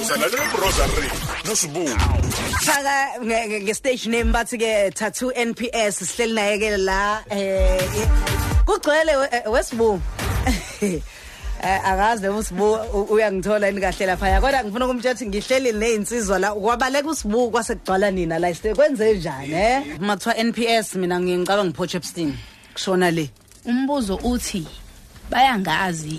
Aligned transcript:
Usalalela 0.00 0.38
Rosary 0.62 1.08
nosibu. 1.48 1.86
Faka 2.60 3.18
nge- 3.20 3.46
nge 3.48 3.60
nge 3.62 3.74
stage 3.74 4.06
name 4.06 4.32
bathi 4.32 4.58
ke 4.58 4.90
tattoo 4.94 5.32
NPS 5.34 5.98
sihleli 6.06 6.34
naye 6.34 6.58
ke 6.62 6.70
la 6.78 7.18
eh 7.30 7.82
kugcwele 8.66 9.16
we- 9.20 9.28
eh, 9.32 9.42
wesibu. 9.50 10.00
Eh 11.64 11.78
akazi 11.84 12.22
noma 12.26 12.38
usibu 12.38 12.74
uyangithola 13.14 13.68
ini 13.70 13.80
kahle 13.80 14.06
lapha 14.06 14.40
kodwa 14.40 14.64
ngifuna 14.64 14.86
ukumtshela 14.86 15.14
ukuthi 15.14 15.26
ngihleli 15.26 15.72
nezinsizwa 15.72 16.38
la 16.38 16.52
kwabaleka 16.54 17.08
usibu 17.08 17.50
kwasekugcwala 17.50 18.10
nina 18.10 18.38
la 18.38 18.52
kwenze 18.74 19.14
njani 19.14 19.52
eh? 19.52 19.82
Mathiwa 20.00 20.34
NPS 20.34 20.94
mina 20.94 21.20
ngicabanga 21.20 21.64
ngipho 21.64 21.84
Epstein 21.84 22.34
kushona 22.74 23.10
le. 23.10 23.30
Umbuzo 23.64 24.16
uthi 24.24 24.66
bayangazi 25.32 26.18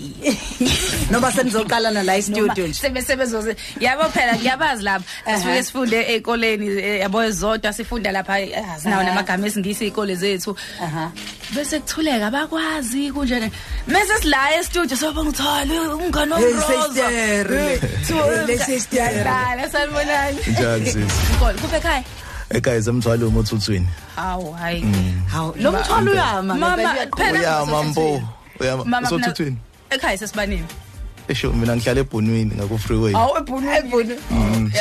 noba 1.10 1.32
senizoqalana 1.32 2.02
la 2.02 2.16
e-studio 2.16 2.66
nje 2.66 2.74
sebe 2.74 3.02
sebezoze 3.02 3.56
yabo 3.80 4.04
phela 4.10 4.34
kuyabazi 4.38 4.82
lapha 4.82 5.04
Aha. 5.26 5.38
sifike 5.38 5.62
sifunde 5.62 5.98
ezikoleni 6.12 6.66
eh, 6.66 7.00
yabo 7.00 7.30
zodwa 7.30 7.72
sifunda 7.72 8.12
lapha 8.12 8.40
eh, 8.40 8.64
sinawo 8.82 9.00
Aha. 9.02 9.10
namagama 9.10 9.46
esingisi 9.46 9.84
izikole 9.84 10.14
zethu 10.14 10.56
aha 10.82 11.10
bese 11.54 11.80
kuthuleka 11.80 12.30
bakwazi 12.30 13.12
kunjani 13.12 13.50
mase 13.86 14.14
sila 14.22 14.58
e-studio 14.58 14.96
soba 14.96 15.24
ngithole 15.24 15.78
umngane 15.78 16.34
Hey, 16.34 16.44
omroza 16.44 16.66
sister, 16.66 17.10
le- 17.50 18.46
le 18.46 18.58
sister. 18.58 19.24
dala 19.24 19.70
sanibonani 19.70 20.38
Njani 20.52 20.86
sisi? 20.86 20.98
Nkolo 21.36 21.58
kuphe 21.58 21.76
ekhaya 21.76 22.04
Ekhaya 22.50 22.82
semthwalo 22.82 23.28
umothuthweni. 23.28 23.88
hawu 24.16 24.52
hayi 24.52 24.84
hawu 25.32 25.54
lo 25.60 25.72
mthwalo 25.72 26.12
uyama 26.12 26.54
mama 26.54 26.76
ngempela. 26.76 27.06
phela 27.16 27.40
Uyama 27.40 27.82
mpo. 27.82 28.22
Uyama 28.60 28.84
mama 28.84 29.00
mina- 29.00 29.08
usothuthweni. 29.08 29.56
ekhaya 29.90 30.18
sesibanini 30.18 30.64
Esho 31.28 31.48
mina 31.56 31.72
ngihlala 31.76 32.00
ebhunwini 32.04 32.52
ngaku 32.54 32.76
freeway. 32.78 33.12
hawu 33.12 33.32
ebhunu 33.40 34.16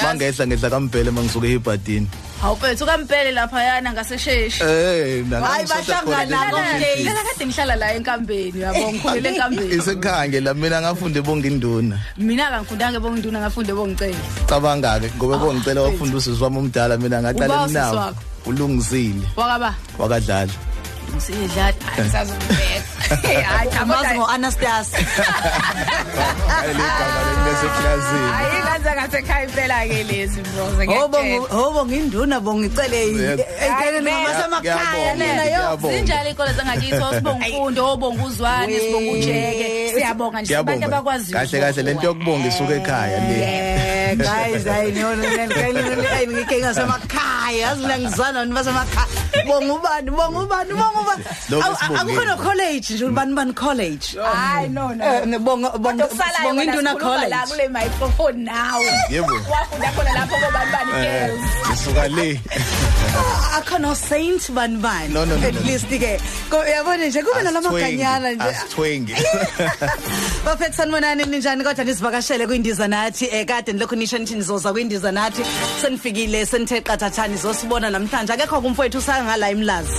Mangehla 0.03 0.43
ngehla 0.47 0.69
kampele 0.69 1.11
mangisuke 1.11 1.47
eBhadini. 1.55 2.07
hawu 2.41 2.55
mfethu 2.55 2.85
kampele 2.85 3.31
lapha 3.31 3.63
yana 3.63 3.93
ngasesheshi 3.93 4.59
Eh 4.63 5.23
na. 5.29 5.39
Hayi, 5.39 5.63
bahlangana 5.63 6.51
komdeni. 6.51 7.03
phela 7.07 7.21
kade 7.23 7.45
ngihlala 7.47 7.75
la 7.79 7.87
enkambeni 7.95 8.59
yabo 8.59 8.83
ngikhulele 8.91 9.29
enkambeni 9.29 9.75
Isekhange 9.75 10.39
la 10.43 10.53
mina 10.53 10.81
ngafunde 10.81 11.21
bonke 11.23 11.47
induna. 11.47 11.95
mina 12.17 12.49
kangifundanga 12.51 12.99
bonginduna 12.99 13.39
ngafunde 13.39 13.71
bongicela 13.73 14.19
Cabanga 14.45 14.99
ke 14.99 15.07
ngoba 15.15 15.37
bongicela 15.39 15.81
wafunda 15.81 16.17
usisi 16.17 16.43
wami 16.43 16.57
umdala 16.59 16.97
mina 16.99 17.19
Uba 17.19 17.31
ngaqala 17.31 17.63
usisi 17.63 17.73
nawo. 17.79 17.95
wakho? 17.95 18.21
Ulungisile 18.45 19.23
wakaba 19.39 19.71
wakadlala. 19.97 20.51
Ngisidlala 21.15 21.73
ayisazongibeka 21.97 23.45
hayi 23.49 23.69
amazi 23.81 24.03
cha 24.09 24.15
ngo-anastas 24.15 24.87
Hayi 26.47 26.73
le 26.73 26.83
gama 26.97 27.19
lesi 27.45 27.67
classini. 27.77 28.29
hayi 28.33 28.59
lanza 28.65 28.91
ngasekhaya 28.95 29.43
impela 29.45 29.77
ke 29.87 30.03
lezi 30.03 30.39
mroze 30.41 30.85
hobo 31.55 31.85
nginduna 31.85 32.39
bongicele 32.39 32.97
ey'keleni 33.03 34.11
ngamasemakhaya 34.11 35.15
Ngiyabonga, 35.15 35.25
nina 35.25 35.43
yo 35.43 35.59
ngiyabonga. 35.59 35.95
zinjalo 35.97 36.29
iy'kole 36.29 36.51
zangakithi 36.57 36.95
sibonga 37.15 37.45
umfundo 37.47 37.81
obonga 37.93 38.23
uzwane 38.23 38.79
sibonga 38.79 39.11
ujeke 39.11 39.91
siyabonga 39.95 40.41
nje 40.41 40.55
abantu 40.57 40.77
Ngiyabonga. 40.77 40.97
abakwaziyo 40.97 41.37
Kahle 41.37 41.59
kahle 41.59 41.81
lento 41.83 42.05
yokubonga 42.07 42.47
isuka 42.47 42.73
ekhaya 42.75 43.17
le. 43.27 43.35
Eh, 43.43 44.17
guys 44.17 44.65
hayi 44.65 46.27
ngike 46.27 46.55
ngasemakhaya 46.59 47.57
yazi 47.61 47.81
mina 47.81 47.97
ngizwana 47.99 48.45
nibasemakhaya 48.45 49.07
bonga 49.47 49.73
ubani 49.73 50.11
bonga 50.11 50.39
ubani 50.39 50.73
bonga 50.73 50.99
ubani 51.03 51.23
Lokho 51.49 51.67
Awu, 51.67 51.75
sibongile. 51.75 51.99
akukho 52.17 52.25
no 52.25 52.35
college 52.43 52.93
nje 52.93 53.05
ubani 53.05 53.33
bani 53.33 53.53
college 53.53 54.07
hayi 54.33 54.69
no 54.69 54.93
no 54.95 55.05
Eh, 55.05 55.39
bonga 55.39 55.69
bonga 55.77 56.05
Okusalayo 56.05 56.43
bonga 56.43 56.59
wena 56.61 56.73
induna 56.73 56.91
sikhuluma 56.91 57.27
la 57.27 57.37
college 57.37 57.51
kule 57.51 57.67
microphone 57.69 58.37
nawe 58.43 58.85
Yebo. 59.09 59.33
wafunda 59.51 59.87
khona 59.95 60.11
lapho 60.13 60.35
kobani 60.35 60.71
bani 60.71 60.91
Eh, 61.05 61.27
girls 61.27 61.79
Isuka 61.79 62.07
le. 62.07 62.39
Akho 63.57 63.79
no 63.79 63.93
saint 63.93 64.51
bani 64.51 64.77
bani 64.77 65.13
No, 65.13 65.25
no, 65.25 65.35
no, 65.37 65.47
at 65.47 65.53
no. 65.53 65.61
least 65.61 65.87
ke 65.87 66.19
ko- 66.49 66.63
yabona 66.65 67.05
nje 67.07 67.21
kube 67.23 67.41
nalamaganyana 67.43 68.31
nje. 68.31 68.43
Asithwengi. 68.43 69.13
bafethu 70.45 70.73
sanibonani 70.77 71.23
ninjani 71.25 71.63
kodwa 71.63 71.85
nisivakashele 71.85 72.47
kwindiza 72.47 72.87
nathi 72.87 73.25
eh 73.31 73.45
kade 73.45 73.73
nilokhu 73.73 73.95
nisho 73.95 74.17
nithi 74.17 74.35
nizoza 74.35 74.73
kwindiza 74.73 75.11
nathi. 75.11 75.41
Senifikile 75.81 76.45
senithe 76.45 76.81
qathathani 76.81 77.37
zosibona 77.37 77.89
namhlanje. 77.89 78.33
Akekho 78.33 78.61
kumfowethu 78.61 78.97
usangala 78.97 79.51
imlazi. 79.51 79.93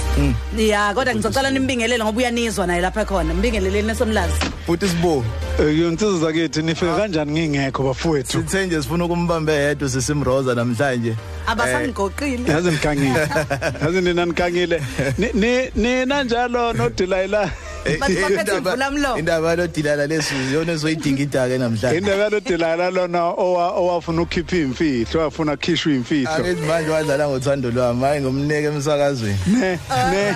Ya 0.56 0.94
kodwa 0.94 1.14
ngizocela 1.14 1.50
nimbingelele 1.50 2.04
ngoba 2.04 2.18
uyanizwa 2.18 2.66
naye 2.66 2.80
lapha 2.80 3.04
khona. 3.04 3.34
Mbingeleleni 3.34 3.86
nesomlazi 3.88 4.34
Futhi 4.66 4.88
sibo. 4.88 5.24
Yonsiza 5.58 6.18
zakithi 6.18 6.62
nifike 6.62 6.92
kanjani 6.96 7.32
ngingekho 7.48 7.82
bafowethu? 7.82 8.32
Sithe 8.32 8.66
nje 8.66 8.82
sifuna 8.82 9.04
ukumbamba 9.04 9.52
yedwa 9.52 9.88
sisimroza 9.88 10.54
namhlanje. 10.54 11.14
abasangigoqile. 11.46 12.50
Yazi 12.52 12.70
nikangile 12.70 13.28
yazi 13.82 14.00
nina 14.00 14.26
nikangile 14.26 14.82
Ni- 15.18 15.32
ni 15.34 15.70
nina 15.74 16.24
njalo 16.24 16.72
nodilayila 16.72 17.42
Eh, 17.42 17.50
Bathi 17.50 17.50
baphethe 17.50 17.63
indaba- 17.84 18.56
imvulamlomo. 18.56 19.18
Indaba 19.18 19.56
lo 19.56 19.66
dilala 19.66 20.06
lesu 20.06 20.34
yona 20.52 20.72
ezoyidinga 20.72 21.22
idake 21.22 21.58
namhlanje. 21.58 21.98
indaba 21.98 22.28
lodilayila 22.30 22.90
lona 22.90 23.20
owa- 23.36 23.72
owafuna 23.76 24.22
ukukhipha 24.22 24.56
imfihlo 24.56 25.20
wafuna 25.20 25.56
kukhishwa 25.56 25.92
imfihlo 25.92 26.30
Angithi 26.30 26.62
manje 26.66 26.90
wadlala 26.90 27.28
ngothando 27.28 27.70
lwami 27.70 28.02
hayi 28.02 28.20
ngomnike 28.20 28.66
emsakazweni. 28.66 29.38
ne 29.46 29.78
ne 30.10 30.28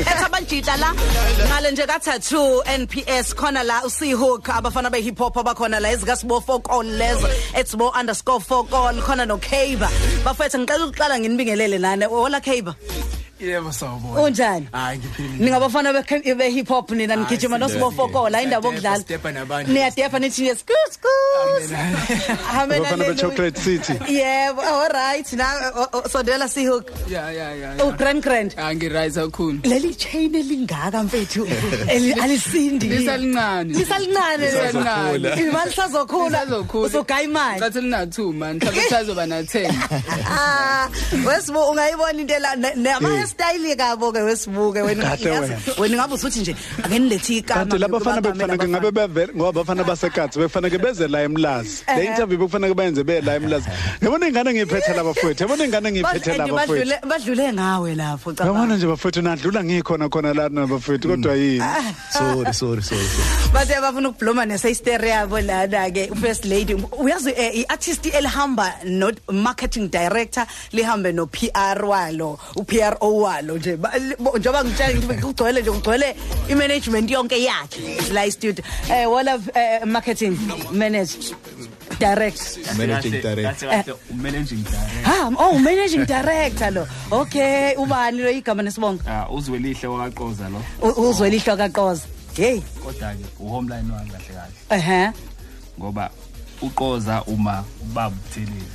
etha 0.00 0.28
banjita 0.32 0.76
la 0.76 0.94
ngale 1.48 1.70
nje 1.72 1.86
ka 1.86 1.98
tattoo 2.00 2.62
NPS 2.78 3.34
khona 3.34 3.62
la 3.62 3.82
uSeahook 3.84 4.48
abafana 4.48 4.90
be 4.90 5.00
hip 5.00 5.18
hop 5.18 5.36
abakhona 5.36 5.80
la 5.80 5.90
ezika 5.92 6.16
sibo 6.16 6.40
fokol 6.40 6.86
lezo 6.86 7.28
etsibo 7.54 7.90
underscore 8.00 8.40
fokol 8.40 8.94
khona 9.02 9.26
no 9.26 9.38
Kaiba 9.38 9.88
bafethu 10.24 10.58
ngicela 10.58 10.84
ukuqala 10.86 11.18
nginibingelele 11.18 11.78
nane 11.78 12.04
hola 12.06 12.40
Kaiba 12.40 12.74
Yebo 13.40 13.72
sawubona. 13.72 14.20
unjani 14.22 14.68
Hayi 14.72 14.98
ngiphilile. 14.98 15.44
ningabafana 15.44 15.92
be 15.92 16.34
be 16.34 16.50
hip 16.50 16.68
hop 16.68 16.90
nina 16.90 17.16
nigijima 17.16 17.58
no 17.58 17.68
sibo 17.68 17.90
fokola 17.90 18.42
indaba 18.42 18.62
Siyadepa, 18.62 18.68
okudlala 18.68 18.98
sidepa 18.98 19.32
nabanye. 19.32 19.72
niyadepa 19.72 20.18
nithi 20.18 20.46
yes 20.46 20.58
skus 20.60 20.94
skus 20.94 21.72
Amen, 21.72 21.74
abafana 22.54 22.84
hallelujah. 22.86 23.08
be-chocolate 23.14 23.58
city 23.58 23.92
yebo 24.08 24.60
all 24.62 24.88
right 24.88 25.32
na 25.32 25.44
o- 25.76 25.88
o- 25.98 26.08
sondela 26.08 26.48
Seahook 26.48 26.90
Ya 27.10 27.30
ya 27.30 27.50
ya. 27.54 27.74
oh 27.82 27.92
grand 27.92 28.22
grand 28.22 28.54
Angirise 28.56 29.20
kakhulu. 29.20 29.60
leli 29.64 29.94
chain 29.94 30.34
elingaka 30.34 31.02
mfethu 31.02 31.44
eli- 31.88 32.12
alisindi 32.22 32.88
Lisalincane. 32.88 33.74
lisalincane 33.74 34.46
Lisalincane. 34.46 35.40
imali 35.42 35.72
sazokhula 35.72 36.44
Lisazokhula. 36.44 36.86
usogaya 36.86 37.22
imali 37.22 37.60
Cathi 37.60 37.80
lina 37.80 38.04
2 38.06 38.32
man. 38.32 38.56
Mhlawumbe 38.58 38.88
sazoba 38.90 39.26
na 39.26 39.42
10. 39.42 39.72
Ah, 40.36 40.88
wesibu 41.26 41.58
ungayibona 41.70 42.20
into 42.20 42.38
la 42.38 42.56
nama 43.24 43.26
style 43.26 43.76
kabo 43.76 44.12
ke 44.12 44.18
wesibuke 44.22 44.82
wena 44.82 45.02
Kahle 45.04 45.30
yazi, 45.30 45.52
wena. 45.52 45.80
wena 45.80 45.96
ngabe 45.96 46.14
usuthi 46.14 46.40
nje 46.40 46.56
ake 46.84 46.98
nilethi 46.98 47.36
igama 47.38 47.60
kanti 47.60 47.78
labafana 47.78 48.20
ngikubambe 48.20 48.46
bekufanele 48.46 48.56
labafana. 48.56 48.68
ngabe 48.68 48.90
bevele 49.08 49.32
ngoba 49.36 49.48
abafana 49.60 49.84
basekatsi 49.90 50.38
bekufanele 50.38 50.78
beze 50.78 51.08
la 51.08 51.22
emlazi. 51.22 51.84
Le 51.96 52.04
interview 52.04 52.38
bekufanele 52.38 52.74
bayenze 52.74 53.04
be 53.04 53.20
la 53.20 53.34
emlazi. 53.36 53.68
Yabona 54.02 54.28
ingane 54.28 54.52
ngiyiphethe 54.52 54.92
la 54.96 55.04
bafowethu 55.04 55.42
yabona 55.42 55.64
ingane 55.64 55.90
ngiyiphethe 55.92 56.30
Bas- 56.30 56.38
la 56.38 56.44
and 56.44 56.52
bafowethu 56.52 57.00
badlule 57.00 57.00
badlule 57.08 57.52
ngawe 57.52 57.94
lapho 57.94 58.30
yabona 58.30 58.52
cabanga 58.52 58.76
nje 58.76 58.86
bafowethu 58.86 59.22
nadlula 59.22 59.64
ngikhona 59.64 60.08
khona 60.08 60.34
la 60.34 60.48
nabafowethu 60.48 61.08
kodwa 61.08 61.34
yini? 61.34 61.64
Sorry 62.12 62.52
sorry 62.54 62.82
sorry. 62.82 63.08
bathe 63.52 63.80
bafuna 63.80 64.08
ukubloma 64.08 64.46
nesayistere 64.46 65.08
yabo 65.08 65.40
lana 65.40 65.90
ke 65.90 66.10
first 66.20 66.44
lady. 66.44 66.74
Uyazi 66.74 67.30
eh, 67.36 67.58
i-artist 67.64 68.06
elihamba 68.06 68.72
no 68.84 69.10
marketing 69.32 69.88
director 69.90 70.46
lihambe 70.72 71.12
no 71.14 71.26
PR 71.26 71.84
walo 71.84 72.38
u-PRO 72.56 73.13
walo 73.22 73.58
nje. 73.58 73.76
Ba- 73.76 73.98
li- 73.98 74.16
bo- 74.18 74.38
njengoba 74.38 74.64
ngitshela 74.64 74.94
ngithi 74.94 75.20
kugcwele 75.22 75.60
nje 75.62 75.70
kugcwele 75.70 76.16
i-management 76.48 77.10
yonke 77.10 77.42
yakhe 77.42 78.12
la 78.12 78.30
studio 78.30 78.64
eh 78.90 79.10
wala 79.10 79.38
eh, 79.54 79.84
marketing 79.86 80.36
manage 80.72 81.34
direct 81.98 82.58
Managing 82.78 83.20
director. 83.22 83.68
managing 84.14 84.62
director. 84.64 85.02
Ha 85.04 85.30
oh 85.38 85.58
managing 85.58 86.04
director 86.06 86.70
lo. 86.70 86.86
Okay 87.12 87.74
ubani 87.76 88.18
lo? 88.22 88.30
Igama 88.30 88.62
nesibongo. 88.62 89.02
Ah 89.06 89.28
uzwelihle 89.30 89.86
wakaqoza 89.88 90.48
lo. 90.48 90.62
U- 90.82 91.08
uzwelihlo 91.10 91.56
kaqoza 91.56 92.02
hey. 92.36 92.60
Kodwa 92.84 93.14
ke 93.14 93.24
uhomeline 93.40 93.92
wami 93.92 94.10
kahle 94.10 94.34
kahle. 94.34 94.82
Ehe 94.82 95.10
ngoba 95.78 96.10
uqoza 96.62 97.22
uma 97.26 97.64
ubaba 97.82 98.16
uthelile 98.16 98.66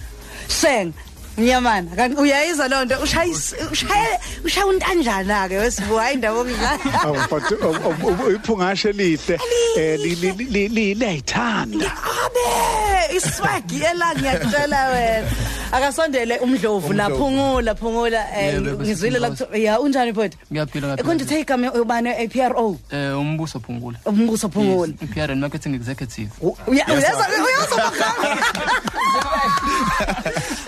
Sheng 0.61 0.93
Nyamana 1.39 1.95
kanti 1.95 2.17
uyayizwa 2.21 2.67
loo 2.67 2.85
nto 2.85 2.95
ushaya 3.03 3.31
ushaya 3.71 4.19
ushaya 4.45 4.65
untanjana 4.67 5.47
ke 5.49 5.57
wesibu 5.57 5.95
hayi 5.95 6.13
indawo 6.15 6.41
okudlala. 6.41 6.79
Awu 7.03 7.15
but 7.29 7.51
o- 7.63 7.79
o- 7.87 8.25
o- 8.27 8.31
iphungashe 8.35 8.91
lihle 8.91 9.39
eh 9.77 9.99
li- 9.99 10.15
li- 10.15 10.31
li- 10.31 10.67
li- 10.67 10.93
liyayithanda. 10.95 11.91
Abe 12.25 13.15
iswagi 13.15 13.79
ela 13.83 14.15
ngiyakutshela 14.15 14.89
wena. 14.89 15.29
Akasondele 15.71 16.37
umdlovu 16.39 16.93
la 16.93 17.09
phungula 17.09 17.75
phungula 17.75 18.21
eh, 18.35 18.53
Yebo, 18.53 18.75
bese 18.75 18.83
ngizwile 18.83 19.19
la 19.19 19.27
Mroza. 19.29 19.45
kuthiwa 19.45 19.63
ya 19.65 19.79
unjani 19.79 20.11
mfowethu? 20.11 20.37
Ngiyaphila 20.51 20.87
ngaphela. 20.87 21.01
Ekonje 21.01 21.25
take 21.25 21.41
igama 21.41 21.71
ubani 21.73 22.09
ePRO 22.09 22.77
Eh 22.91 23.19
umbuso 23.19 23.59
phungula. 23.59 23.97
umbuso 24.05 24.49
phungula. 24.49 24.93
PR 25.13 25.31
and 25.31 25.41
marketing 25.41 25.75
executive. 25.75 26.29
Uya 26.67 26.85
uyaza 26.87 27.25
uyaza 27.45 27.91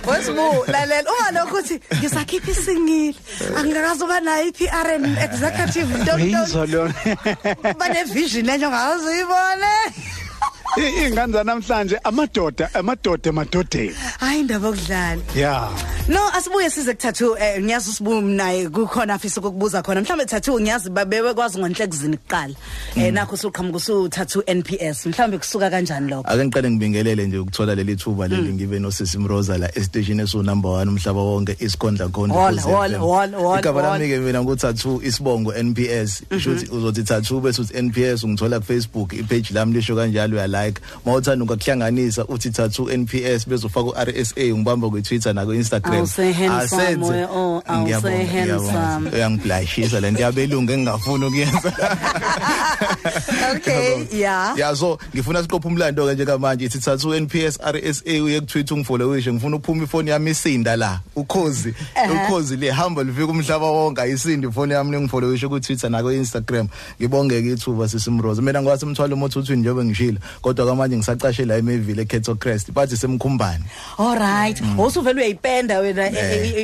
Wesibu 0.08 0.66
lalela 0.68 1.10
uma 1.12 1.32
lokho 1.40 1.58
uthi 1.58 1.80
ngisakhipha 1.98 2.52
isingile 2.52 3.16
angikazi 3.58 4.04
uba 4.04 4.20
nayo 4.20 4.48
iPR 4.48 4.88
and 4.96 5.18
executive 5.18 6.06
don't 6.06 6.74
lona. 6.74 6.94
bane 7.80 8.04
vision 8.14 8.50
enye 8.50 8.66
ongazuyibone 8.66 9.74
I- 10.78 11.06
Ingane 11.08 11.34
zanamhlanje 11.34 11.98
amadoda 12.04 12.70
amadoda 12.74 13.30
emadodeni. 13.30 13.96
hayi 14.20 14.40
indaba 14.40 14.68
okudlala 14.70 15.22
Yeah. 15.36 15.70
No 16.08 16.20
asibuye 16.34 16.70
size 16.70 16.94
kuthathu 16.94 17.38
eh, 17.38 17.62
ngiyazi 17.64 17.90
usibu 17.90 18.22
naye 18.22 18.70
kukhona 18.70 19.14
afisa 19.14 19.42
ukukubuza 19.42 19.82
khona. 19.82 20.02
Mhlawumbe 20.02 20.26
thathu 20.26 20.60
ngiyazi 20.62 20.90
babewe 20.90 21.34
kwazi 21.34 21.60
ngonhlekuzini 21.60 22.18
kuqala. 22.18 22.54
Eh 22.96 23.14
nakho 23.14 23.36
usuqhamuka 23.36 23.78
usuthathu 23.78 24.44
NPS 24.48 25.06
mhlawumbe 25.06 25.38
kusuka 25.38 25.70
kanjani 25.70 26.10
lokho? 26.10 26.30
Ake 26.30 26.46
ngiqale 26.46 26.70
ngibingelele 26.72 27.28
nje 27.28 27.38
ukuthola 27.38 27.76
leli 27.76 27.96
thuba 27.96 28.28
leli 28.28 28.54
ngibe 28.54 28.80
nosisi 28.80 29.18
Mroza 29.18 29.58
la 29.58 29.78
estation 29.78 30.20
esu 30.20 30.44
number 30.44 30.72
1 30.72 30.88
umhlaba 30.90 31.22
wonke 31.22 31.56
isikhondla 31.60 32.08
khona 32.10 32.34
Hola, 32.34 32.62
hola, 32.62 32.98
hola, 32.98 33.38
hola, 33.38 33.60
igaba 33.60 33.82
hola. 33.82 33.94
lami 33.94 34.08
ke 34.10 34.20
mina 34.20 34.44
nguthathu 34.44 35.02
isibongo 35.04 35.54
NPS 35.54 36.24
shuthi 36.40 36.68
uzothi 36.72 37.04
thathu 37.04 37.40
bese 37.42 37.62
uthi 37.62 37.82
NPS 37.82 38.24
ungithola 38.24 38.60
ku 38.60 38.66
Facebook 38.66 39.14
ipage 39.14 39.54
lami 39.54 39.74
lisho 39.74 39.96
kanjalo 39.96 40.36
uya 40.38 40.48
like 40.48 40.82
mawuthanda 41.06 41.44
ungakuhlanganisa 41.46 42.26
uthi 42.28 42.50
thathu 42.50 42.90
NPS 42.90 43.48
bezofaka 43.48 43.88
u 43.90 43.94
RSA 44.06 44.42
ngibamba 44.58 44.90
ku 44.90 45.02
Twitter 45.02 45.34
na 45.34 45.46
ku 45.46 45.54
Instagram 45.54 45.91
Uyangiblashisa 49.14 50.00
lento 50.00 50.22
yabelungu 50.22 50.72
engingafuni 50.72 51.26
ukuyenza 51.26 51.74
okay 53.56 54.06
yeah 54.12 54.58
ya. 54.58 54.76
So 54.76 54.98
ngifuna 55.16 55.44
siqophe 55.44 55.68
umlando 55.68 56.08
ke 56.08 56.14
njengamanje 56.14 56.66
ithi 56.66 56.80
thathu 56.80 57.16
NPS 57.16 57.60
RSA 57.60 58.24
uye 58.24 58.40
ku 58.40 58.46
Twitter 58.46 58.74
ungifollowishe 58.74 59.34
ngifuna 59.34 59.56
uphuma 59.56 59.84
ifoni 59.84 60.10
yami 60.10 60.32
isinda 60.32 60.76
la. 60.76 61.00
Ukhozi 61.16 61.74
ukhozi 62.14 62.56
lihamba 62.56 63.04
livika 63.04 63.32
umhlaba 63.32 63.72
wonke 63.72 64.02
ayisindi 64.02 64.48
ifoni 64.48 64.74
yami 64.74 65.02
ngifollowishe 65.02 65.48
ku 65.48 65.60
Twitter 65.60 65.90
na 65.90 66.02
ku 66.02 66.12
Instagram 66.12 66.68
ngibongeke 67.00 67.52
ithuba 67.52 67.88
sisimroza 67.90 68.42
mina 68.42 68.62
ngwathi 68.62 68.86
umthwalo 68.86 69.16
umothuthini 69.16 69.58
njengoba 69.62 69.86
ngishilo 69.86 70.20
kodwa 70.42 70.66
kamanje 70.66 70.98
ngisaqashe 70.98 71.46
la 71.46 71.58
eMayville 71.58 72.02
eKetso 72.02 72.36
Crest 72.36 72.72
bathi 72.72 72.98
semkhumbane 72.98 73.64
all 73.98 74.18
right. 74.18 74.62
Usuvela 74.78 75.22
uyayipenda 75.22 75.81
wena 75.82 76.10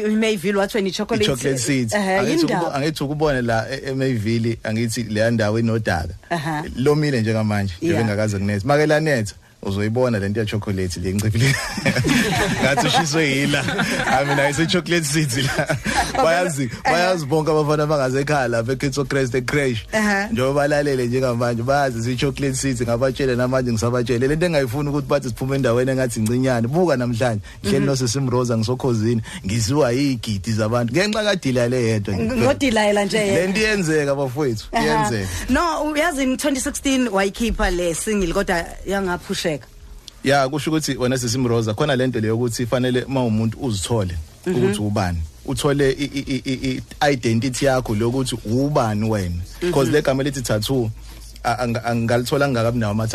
iMayville 0.08 0.58
wathi 0.60 0.78
wena 0.78 0.90
ichocolate 0.90 1.24
ichocolate 1.26 1.58
seeds. 1.58 1.94
eh 1.94 2.20
angithi 2.20 2.46
ukubo- 2.46 2.54
yindaba 2.54 2.74
angithi 2.76 3.04
ukubona 3.04 3.42
la 3.42 3.66
e- 3.72 3.82
eMayville 3.90 4.58
angithi 4.64 5.04
le 5.04 5.32
ndawo 5.32 5.60
inodaka. 5.60 6.14
Aha. 6.30 6.64
lomile 6.76 7.22
njengamanje 7.22 7.74
Yeah. 7.82 7.98
bengakaze 7.98 8.38
kunethe. 8.38 8.68
Make 8.68 8.86
lanetha 8.86 9.36
uzoyibona 9.62 10.20
lento 10.20 10.40
ya 10.40 10.46
chocolate 10.46 11.00
le 11.00 11.14
ngicifile 11.14 11.56
ngathi 12.62 12.88
ushiswe 12.88 13.30
yila. 13.30 13.64
I 14.06 14.26
mean 14.26 14.40
ayise 14.40 14.66
chocolate 14.68 15.06
seeds 15.06 15.38
la. 15.38 15.68
Bayazi 16.24 16.70
bayazi 16.84 17.26
bonke 17.26 17.52
abafana 17.52 17.84
abangasekhaya 17.84 18.48
lapha 18.48 18.72
eKitso 18.74 19.06
Crest 19.06 19.36
ecrash 19.36 19.86
Aha. 19.94 20.28
njengoba 20.32 20.54
balalele 20.54 21.08
njengamanje 21.08 21.64
bayazi 21.64 22.04
si 22.04 22.16
chocolate 22.16 22.56
seeds 22.56 22.82
ngabatshele 22.82 23.36
namanje 23.36 23.72
ngisabatshele. 23.72 24.28
Lento 24.28 24.46
engayifuni 24.46 24.90
ukuthi 24.90 25.08
bathi 25.08 25.30
siphume 25.30 25.56
endaweni 25.56 25.92
engathi 25.92 26.20
incinyane 26.20 26.68
buka 26.68 26.98
namhlanje. 26.98 27.42
Ngihleli 27.64 27.86
nosesimroza 27.86 28.58
ngisokhozini 28.58 29.22
ngisiwa 29.46 29.92
yigidi 29.92 30.52
zabantu. 30.52 30.94
Ngenxa 30.94 31.24
kadila 31.24 31.68
le 31.70 31.84
yedwa 31.84 32.16
ngodilayela 32.18 33.06
nje 33.06 33.18
yena. 33.18 33.40
lento 33.40 33.60
iyenzeka 33.60 34.16
bafowethu 34.16 34.66
Aha. 34.72 34.86
iyenzeka. 34.86 35.28
No 35.50 35.84
uyazi 35.84 36.24
in 36.24 36.36
2016 36.36 37.10
wayikhipha 37.10 37.72
le 37.72 37.94
single 37.96 38.34
kodwa 38.34 38.66
yangaphusheka. 38.88 39.57
Ya 40.28 40.50
kusho 40.50 40.72
ukuthi 40.72 40.98
wena 40.98 41.18
sesimroza 41.18 41.74
khona 41.74 41.96
lento 41.96 42.20
leyo 42.20 42.36
ukuthi 42.36 42.66
fanele 42.66 43.04
uma 43.04 43.24
umuntu 43.24 43.58
uzithole 43.62 44.16
ukuthi 44.46 44.80
ubani 44.82 45.20
uthole 45.46 45.92
i- 45.92 46.12
i- 46.20 46.42
i- 46.46 46.60
i- 46.72 47.12
identity 47.14 47.66
yakho 47.66 47.96
lokuthi 47.96 48.36
ubani 48.46 49.10
wena. 49.10 49.36
Because 49.62 49.92
le 49.92 50.02
gama 50.02 50.24
lithi 50.24 50.42
tattoo 50.42 50.90
angalithola 51.86 52.48
ngakabi 52.50 52.80
nawo 52.80 52.92
ama 52.92 53.08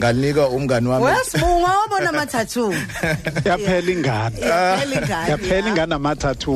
ngalinika 0.00 0.48
umngani 0.48 0.88
wami. 0.88 1.04
Wesibunga 1.04 1.68
wabona 1.78 2.08
amathathu 2.08 2.72
Yaphela 3.48 3.90
ingane. 3.92 4.40
Yaphela 4.40 4.94
ingane, 5.00 5.30
Yaphela 5.30 5.68
ingane 5.68 5.94
amathathu. 5.94 6.52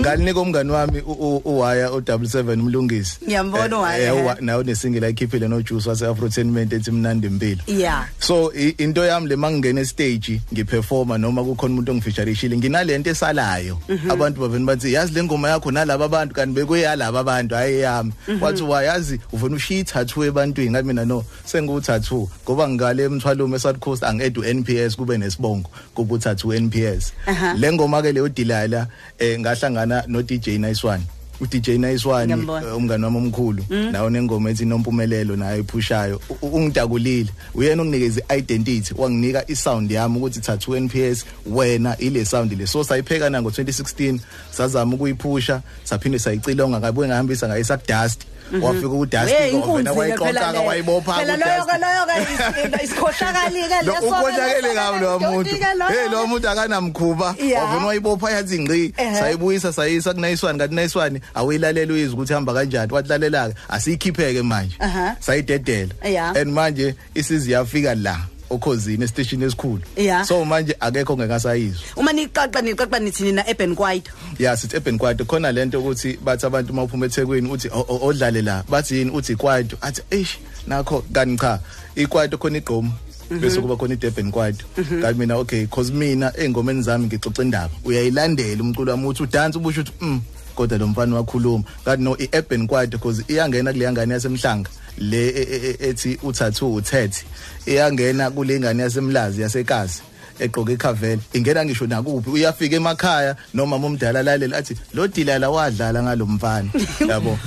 ngalinika 0.00 0.40
umngani 0.40 0.70
wami 0.70 1.00
uwaya 1.44 1.88
o77 1.88 2.52
umlungisi 2.52 3.18
Ngiyambona 3.24 3.76
uWaya, 3.78 4.14
eh, 4.14 4.26
eh. 4.26 4.36
nawo 4.40 4.62
nesingle 4.62 5.06
ayikhiphile 5.06 5.48
no 5.48 5.62
Juice 5.62 5.88
wase 5.88 6.06
Afrotainment 6.06 6.72
ethi 6.72 6.90
mnandi 6.90 7.26
impilo 7.26 7.62
yeah 7.66 8.04
so 8.18 8.50
into 8.78 9.00
yami 9.04 9.28
le 9.28 9.36
mangingena 9.36 9.84
stage 9.84 10.40
ngiperforma 10.52 11.18
noma 11.18 11.44
kukhona 11.44 11.74
umuntu 11.74 11.92
ongifeaturishile 11.92 12.56
nginalento 12.56 13.10
esalayo. 13.10 13.78
Abantu 14.10 14.40
baveni 14.40 14.64
bathi 14.66 14.92
yazi 14.92 15.14
le 15.14 15.22
ngoma 15.22 15.48
yakho 15.48 15.70
nalabo 15.70 16.04
abantu 16.04 16.34
kanti 16.34 16.54
bekuyalabo 16.54 17.18
abantu 17.18 17.54
hayi 17.54 17.80
yami. 17.80 18.12
Wathi 18.40 18.62
wayazi 18.62 19.20
uvena 19.32 19.56
ushiya 19.56 19.84
tattoo 19.84 20.24
ebantwini. 20.24 20.70
Ngathi 20.70 20.86
mina 20.86 21.04
no 21.04 21.24
sengu 21.44 21.80
tattoo 21.80 22.28
ngoba 22.44 22.68
ngale 22.88 23.04
emthwalume 23.04 23.56
eSouth 23.56 23.78
Coast 23.78 24.02
angedu 24.04 24.44
NPS 24.44 24.96
kube 24.96 25.18
nesibongo 25.18 25.70
kuba 25.94 26.18
tattoo 26.18 26.54
NPS 26.54 27.12
le 27.56 27.72
ngoma 27.72 28.02
ke 28.02 28.12
leyo 28.12 28.28
dilala 28.28 28.86
eh 29.18 29.38
ngahlangana 29.38 30.04
no 30.08 30.22
DJ 30.22 30.58
Nice 30.58 30.84
One. 30.84 31.02
U 31.40 31.46
DJ 31.46 31.78
Nice 31.78 32.04
One 32.06 32.26
Ngiyambona. 32.26 32.66
eh, 32.66 32.76
umngani 32.76 33.04
wami 33.04 33.16
omkhulu. 33.16 33.64
Nawo 33.92 34.10
nengoma 34.10 34.50
ethi 34.50 34.64
nompumelelo 34.64 35.36
nayo 35.36 35.60
iphushayo 35.60 36.20
ungidakulile 36.42 37.28
uyena 37.54 37.82
onginikeza 37.82 38.22
identity 38.36 38.94
wanginika 38.96 39.44
isound 39.50 39.90
yami 39.90 40.16
ukuthi 40.16 40.40
tattoo 40.40 40.76
NPS 40.80 41.24
wena 41.46 41.96
ile 41.98 42.24
sound 42.24 42.52
le. 42.52 42.66
So 42.66 42.84
sayipheka 42.84 43.30
na 43.30 43.40
ngo2016 43.40 44.18
sazama 44.50 44.94
ukuyiphusha 44.94 45.60
saphinde 45.84 46.18
sayicilonga 46.18 46.78
ngabe 46.78 47.06
ngahambisa 47.06 47.48
ngayisa 47.48 47.76
kudust 47.76 48.22
wafika 48.62 48.88
udust 48.88 49.28
Hey, 49.28 49.52
wena 49.52 49.58
inkunzi 49.58 49.84
ke 49.84 49.98
wayixoxa 49.98 50.52
le. 50.52 50.58
wayibopha 50.58 51.12
phela 51.14 51.36
loyo 51.42 51.64
ke 51.68 51.76
loyo 51.82 52.02
ke 52.08 52.84
isikhohlakali 52.84 53.60
ke 53.68 53.78
leso- 53.86 54.06
ukhohlakele 54.08 54.68
ngawo 54.74 54.96
lo 55.00 55.18
muntu. 55.18 55.50
hey 55.88 56.08
lo 56.10 56.26
muntu 56.26 56.48
akanamkhuba. 56.48 57.34
Yeah. 57.38 57.62
wavuna 57.64 57.86
wayibopha 57.86 58.30
yathi 58.30 58.58
ngqi 58.58 58.94
sayibuyisa 59.18 59.72
sayisa 59.72 60.14
kunayiswani 60.14 60.58
kanti 60.58 60.74
nayiswani 60.74 61.20
awuyilalela 61.34 61.92
uyizwa 61.92 62.14
ukuthi 62.14 62.32
hamba 62.32 62.54
kanjani. 62.54 62.92
Wathi 62.92 63.08
lalela 63.08 63.48
ke 63.48 63.54
asiyikhipheke 63.68 64.42
manje. 64.42 64.76
Sayidedela. 65.20 65.92
And 66.36 66.52
manje 66.52 66.94
isizi 67.14 67.52
yafika 67.52 67.94
la. 67.94 68.16
Okhozini 68.50 69.04
estation 69.04 69.42
esikhulu. 69.42 69.82
Yeah. 69.96 70.24
so 70.24 70.44
manje 70.44 70.76
akekho 70.80 71.16
ngekasayizwa 71.16 71.82
uma 71.96 72.12
niqaqa 72.12 72.62
niqaqa 72.62 72.98
nithi 73.00 73.32
na 73.32 73.44
urban 73.48 73.74
quiet 73.74 74.08
ya 74.38 74.56
sithi 74.56 74.76
urban 74.76 74.98
quiet 74.98 75.26
khona 75.26 75.52
lento 75.52 75.80
ukuthi 75.80 76.18
bathi 76.24 76.46
abantu 76.46 76.72
mawuphuma 76.72 77.06
eThekwini 77.06 77.50
uthi 77.50 77.68
odlale 77.88 78.42
la. 78.42 78.64
Bathi 78.68 78.98
yini? 78.98 79.10
Uthi 79.10 79.36
quiet 79.36 79.74
athi 79.80 80.02
eish 80.10 80.38
nakho 80.66 81.04
kani 81.12 81.38
cha. 81.38 81.60
Iquiet 81.96 82.36
khona 82.38 82.58
igqomo 82.58 82.90
bese 83.30 83.60
kuba 83.60 83.76
khona 83.76 83.94
iDurban 83.94 84.30
quiet 84.32 84.56
kanti 84.74 85.18
mina 85.18 85.36
okay 85.36 85.66
cause 85.66 85.92
mina 85.92 86.32
engomeni 86.38 86.82
zami 86.82 87.06
ngixoxa 87.06 87.42
indaba. 87.42 87.70
Uyayilandela 87.84 88.62
umculo 88.62 88.92
wami 88.92 89.06
uthi 89.06 89.22
udance 89.22 89.58
ubusho 89.58 89.80
uthi 89.80 89.92
mm 90.00 90.20
kodwa 90.54 90.78
lo 90.78 90.86
mfana 90.86 91.16
wakhuluma. 91.16 91.64
Kanti 91.84 92.02
no 92.02 92.16
iurban 92.16 92.66
quiet 92.66 92.90
because 92.90 93.22
iyangena 93.28 93.72
kule 93.72 93.92
ngane 93.92 94.14
yasemhlanga. 94.14 94.70
Le 94.98 95.28
e- 95.28 95.42
e- 95.42 95.76
e- 95.80 95.88
ethi 95.88 96.18
uthathu 96.22 96.74
uthethi 96.74 97.24
iyangena 97.66 98.30
kule 98.30 98.60
ngane 98.60 98.82
yasemlazi 98.82 99.42
yasekazi 99.42 100.02
egqoke 100.40 100.72
ikhavela. 100.72 101.22
Ingena 101.32 101.64
ngisho 101.64 101.86
nakuphi 101.86 102.30
uyafika 102.30 102.76
emakhaya 102.76 103.36
noma 103.54 103.76
umdala 103.76 104.22
lalela 104.22 104.56
athi 104.56 104.76
lo 104.94 105.08
dilala 105.08 105.50
wadlala 105.50 106.02
ngalomfana 106.02 106.70
yabo. 107.08 107.38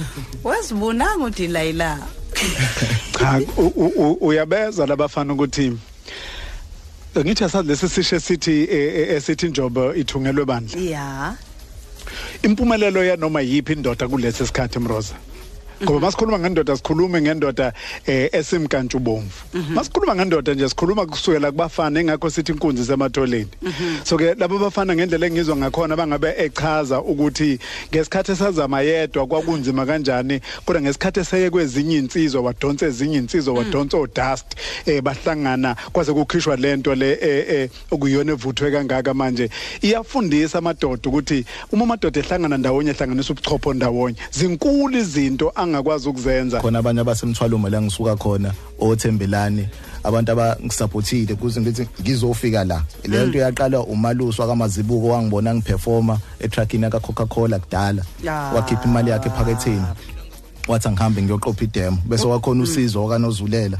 Wesibunanga 0.43 1.25
udilayila 1.25 1.99
Cha 3.19 3.41
uyabeza 4.21 4.85
labafana 4.85 5.33
ukuthi 5.33 5.77
ngithi 7.17 7.43
asazi 7.43 7.67
lesi 7.67 7.89
sisho 7.89 8.19
sithi 8.19 8.67
esithi 9.15 9.47
njobo 9.47 9.95
ithungelwe 9.95 10.45
bandla. 10.45 10.81
Yeah 10.81 11.35
impumelelo 12.43 13.03
ya 13.03 13.15
noma 13.17 13.41
yipi 13.41 13.73
indoda 13.73 14.07
kulesi 14.07 14.47
sikhathi 14.47 14.79
mroza? 14.79 15.13
Ngoba 15.83 15.99
masikhuluma 15.99 16.39
ngendoda 16.39 16.77
sikhulume 16.77 17.21
ngendoda 17.21 17.73
eh 18.05 18.29
esimkantshubomvu 18.31 19.29
masikhuluma 19.73 20.15
ngendoda 20.15 20.53
nje 20.53 20.69
sikhuluma 20.69 21.05
kusukela 21.05 21.51
kubafana 21.51 21.99
engakho 21.99 22.29
sithi 22.29 22.51
inkunzi 22.51 22.85
sematholeni 22.85 23.49
so 24.03 24.17
ke 24.17 24.33
labo 24.33 24.59
bafana 24.59 24.95
ngendlela 24.95 25.27
engizwa 25.27 25.57
ngakhona 25.57 25.95
bangabe 25.95 26.33
echaza 26.37 27.01
ukuthi 27.01 27.59
ngesikhathi 27.89 28.31
esazama 28.31 28.81
yedwa 28.81 29.27
kwakunzima 29.27 29.85
kanjani 29.85 30.41
kodwa 30.65 30.81
ngesikhathi 30.81 31.19
eseye 31.19 31.49
kwezinye 31.49 31.97
insizwa 31.97 32.41
wadonsa 32.41 32.85
ezinye 32.85 33.17
insizwa 33.17 33.53
wadonsa 33.53 33.97
odust 33.97 34.55
eh 34.85 35.01
bahlangana 35.01 35.75
kwaze 35.91 36.13
kukhishwa 36.13 36.55
lento 36.55 36.95
le 36.95 37.11
eh, 37.21 37.45
eh 37.49 37.69
okuyona 37.91 38.31
evuthwe 38.31 38.71
kangaka 38.71 39.13
manje. 39.13 39.49
Iyafundisa 39.81 40.57
amadoda 40.57 41.09
ukuthi 41.09 41.45
uma 41.71 41.83
amadoda 41.83 42.19
ehlangana 42.19 42.57
ndawonye 42.57 42.91
ehlanganisa 42.91 43.33
ubuchopho 43.33 43.73
ndawonye. 43.73 44.17
Zinkulu 44.31 44.97
izinto 44.97 45.49
angakwazi 45.71 46.09
ukuzenza. 46.09 46.61
Khona 46.61 46.79
abanye 46.79 47.01
abasemthwalumo 47.01 47.69
la 47.69 47.81
ngisuka 47.81 48.15
khona 48.15 48.53
othembelani 48.79 49.67
abantu 50.03 50.31
abangisupportile 50.31 51.35
kuze 51.35 51.61
ngithi 51.61 51.87
ngizofika 52.01 52.63
la. 52.63 52.83
Le 53.03 53.25
nto 53.25 53.37
yaqala 53.37 53.79
umalusi 53.79 54.41
wakamazibuko 54.41 55.07
wangibona 55.07 55.55
ngiperforma 55.55 56.19
etruckini 56.39 56.89
ka 56.89 56.99
Coca-Cola 56.99 57.59
kudala. 57.59 58.03
Ah. 58.27 58.51
wakhipha 58.55 58.85
imali 58.85 59.09
yakhe 59.09 59.29
ephaketheni. 59.29 59.85
Wathi 60.67 60.87
angihambe 60.87 61.21
ngiyoqopha 61.21 61.63
idemo 61.63 61.97
bese 62.05 62.27
wakhona 62.27 62.63
usizo 62.63 63.03
wakanozulela. 63.03 63.77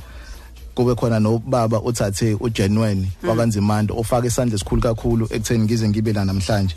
Kube 0.76 0.96
khona 0.96 1.20
nobaba 1.20 1.82
uthathe 1.82 2.34
uGenwen 2.40 3.08
wakanzimando 3.24 3.98
ofaka 3.98 4.28
isandla 4.28 4.56
esikhulu 4.56 4.82
kakhulu 4.82 5.28
ekutheni 5.32 5.64
ngize 5.64 5.90
ngibe 5.90 6.14
la 6.14 6.26
namhlanje. 6.26 6.76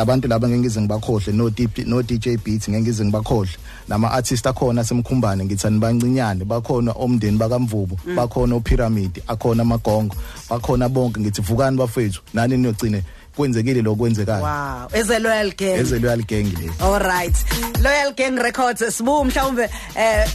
Abantu 0.00 0.28
laba 0.28 0.48
ngeke 0.48 0.60
ngize 0.60 0.80
ngibakhohle 0.80 1.32
no 1.32 1.50
DJ 1.50 1.86
no 1.86 2.02
DJ 2.02 2.36
Beats 2.44 2.68
ngeke 2.68 2.82
ngize 2.82 3.04
ngibakhohle. 3.04 3.56
Nama 3.88 4.10
artist 4.10 4.46
akhona 4.46 4.84
semkhumbane 4.84 5.44
ngithani 5.44 5.78
bancinyane 5.78 6.44
bakhona 6.44 6.92
omndeni 6.92 7.38
bakamvubu 7.38 7.98
bakhona 8.16 8.54
opyramid 8.54 9.22
akhona 9.28 9.62
amagongo 9.62 10.16
bakhona 10.50 10.88
bonke 10.88 11.20
ngithi 11.20 11.42
vukani 11.42 11.76
bafethu 11.76 12.20
nani 12.34 12.56
niyogcine 12.56 13.02
kwenzekile 13.36 13.82
lokwenzekayo 13.82 14.42
wow. 14.44 14.88
Eze 15.00 15.18
loyal 15.18 15.52
gang. 15.56 15.78
Eze 15.80 15.98
loyal 15.98 16.22
gang 16.22 16.44
le. 16.60 16.70
All 16.80 16.98
right. 17.00 17.36
Loyal 17.82 18.12
Gang 18.14 18.38
Records 18.42 18.96
sibu 18.96 19.24
mhlawumbe 19.24 19.68
eh 19.96 20.26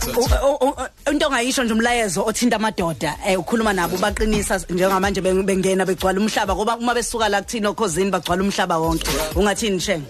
into 1.11 1.27
ongayisho 1.27 1.63
nje 1.63 1.73
umlayezo 1.73 2.25
othinta 2.25 2.55
amadoda 2.55 3.15
eh 3.27 3.39
ukhuluma 3.39 3.73
nabo 3.73 3.97
baqinisa 3.97 4.59
njengamanje 4.69 5.21
beng- 5.21 5.43
bengena 5.43 5.85
begcwala 5.85 6.19
umhlaba 6.19 6.55
ngoba 6.55 6.77
uma 6.77 6.93
besuka 6.93 7.29
la 7.29 7.41
kuthina 7.41 7.69
okhosini 7.69 8.11
bagcwala 8.11 8.43
umhlaba 8.43 8.77
wonke. 8.77 9.07
Ungathini 9.35 9.79
sheng? 9.79 10.03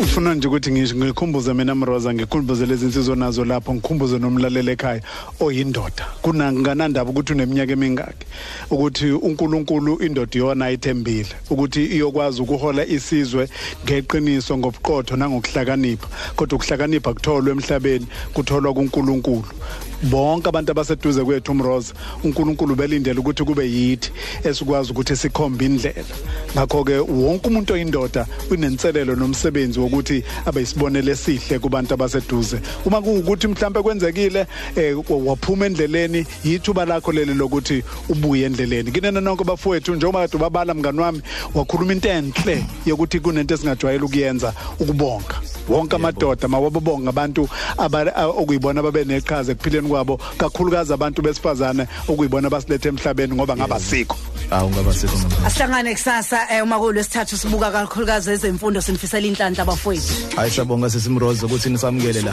Ufuna 0.00 0.34
nje 0.34 0.48
ukuthi 0.48 0.72
ngisho 0.72 0.96
ngikhumbuze 0.96 1.54
mina 1.54 1.74
Mroza 1.74 2.14
ngikhumbuze 2.14 2.66
lezi 2.66 2.84
insizwa 2.84 3.16
nazo 3.16 3.44
lapho 3.44 3.74
ngikhumbuze 3.74 4.18
nomlaleli 4.18 4.70
ekhaya 4.70 5.00
oyindoda. 5.40 6.04
Kunanganandaba 6.22 7.10
ukuthi 7.10 7.32
uneminyaka 7.32 7.72
emingaki 7.72 8.26
ukuthi 8.70 9.06
uNkulunkulu 9.10 9.98
indoda 10.06 10.36
iyona 10.36 10.64
ayithembile 10.64 11.28
ukuthi 11.50 11.84
iyokwazi 11.86 12.42
ukuhola 12.42 12.86
isizwe 12.86 13.48
ngeqiniso 13.84 14.58
ngobuqotho 14.58 15.16
nangokuhlakanipha. 15.16 16.08
Kodwa 16.36 16.56
ukuhlakanipha 16.56 17.14
kutholwa 17.14 17.50
emhlabeni 17.50 18.06
kutholwa 18.34 18.74
kuNkulunkulu. 18.74 19.44
Bonke 20.02 20.48
abantu 20.48 20.70
abaseduze 20.72 21.24
kwethu 21.24 21.52
umroza 21.52 21.94
uNkulunkulu 22.24 22.74
belindele 22.74 23.20
ukuthi 23.20 23.44
kube 23.44 23.64
yithi 23.70 24.10
esikwazi 24.44 24.92
ukuthi 24.92 25.16
sikhombe 25.16 25.64
indlela. 25.64 26.04
Ngakho 26.54 26.84
ke 26.84 26.98
wonke 26.98 27.48
umuntu 27.48 27.72
oyindoda 27.74 28.26
unenselelo 28.50 29.14
nomsebenzi 29.16 29.80
wokuthi 29.80 30.22
abe 30.46 30.62
isibonele 30.62 31.12
esihle 31.12 31.58
kubantu 31.58 31.94
abaseduze. 31.94 32.60
Uma 32.84 33.02
kuwukuthi 33.02 33.48
mhlambe 33.48 33.82
kwenzekile 33.82 34.46
eh, 34.76 34.96
waphuma 35.08 35.66
endleleni 35.66 36.26
yithuba 36.44 36.84
lakho 36.84 37.12
leli 37.12 37.34
lokuthi 37.34 37.82
ubuye 38.08 38.46
endleleni. 38.46 38.90
Kinena 38.92 39.20
nonke 39.20 39.44
bafowethu 39.44 39.94
njengoba 39.94 40.20
kade 40.20 40.36
ubabala 40.36 40.74
mngani 40.74 41.00
wami 41.00 41.20
wakhuluma 41.54 41.92
into 41.92 42.08
enhle 42.08 42.64
yokuthi 42.86 43.20
kunento 43.20 43.54
esingajwayele 43.54 44.04
ukuyenza 44.04 44.52
ukubonga. 44.80 45.40
Wonke 45.68 45.96
amadoda 45.96 46.48
mawababonga 46.48 47.08
abantu 47.10 47.48
aba- 47.78 48.16
a- 48.16 48.26
okuyibona 48.26 48.82
babe 48.82 49.04
neqhaza 49.04 49.52
ekuphileni 49.52 49.85
kwabo 49.86 50.20
kakhulukazi 50.38 50.92
abantu 50.92 51.22
besifazane 51.22 51.86
okuyibona 52.08 52.50
basilethe 52.50 52.88
emhlabeni 52.88 53.34
ngoba 53.34 53.56
ngabasikho 53.56 54.16
awu 54.50 54.70
ngabasikho 54.70 55.16
mama 55.18 55.46
asihlangane 55.46 55.94
kusasa 55.94 56.38
eh 56.50 56.62
uma 56.62 56.78
kulesithathu 56.78 57.36
sibuka 57.36 57.70
kakhulukazi 57.70 58.30
ezemfundo 58.30 58.80
sinifisela 58.80 59.26
inhlanhla 59.26 59.62
abafowethu. 59.62 60.36
Hayi 60.36 60.50
siyabonga 60.50 60.90
sesimroza 60.90 61.46
ukuthi 61.46 61.70
nisamukele 61.70 62.22
la. 62.22 62.32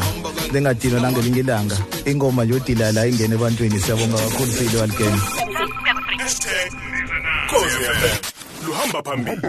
Lingadinwa 0.53 0.99
nangelinye 1.01 1.39
ilanga 1.39 1.77
ingoma 2.05 2.45
nje 2.45 2.53
odila 2.53 2.91
la 2.91 3.07
ingene 3.07 3.35
ebantwini 3.35 3.79
siyabonga 3.79 4.17
kakhulu 4.17 4.51
phile 4.51 4.77
walgame 4.79 5.19
Hashtag 6.23 6.71
Khosi 7.49 7.79
FM. 7.99 8.17
Luhamba 8.65 9.03
phambili. 9.03 9.41